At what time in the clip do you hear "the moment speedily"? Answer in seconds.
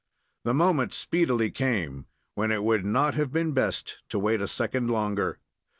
0.45-1.51